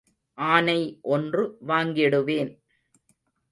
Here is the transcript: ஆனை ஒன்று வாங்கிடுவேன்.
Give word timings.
ஆனை 0.37 0.99
ஒன்று 1.01 1.43
வாங்கிடுவேன். 1.67 2.51